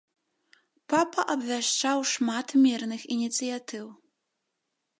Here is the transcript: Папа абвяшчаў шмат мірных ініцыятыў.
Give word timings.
Папа 0.93 1.21
абвяшчаў 1.33 1.99
шмат 2.13 2.47
мірных 2.65 3.01
ініцыятыў. 3.17 3.85